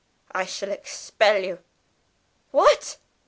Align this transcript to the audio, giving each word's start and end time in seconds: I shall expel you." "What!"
I 0.31 0.47
shall 0.47 0.71
expel 0.71 1.43
you." 1.43 1.59
"What!" 2.49 2.97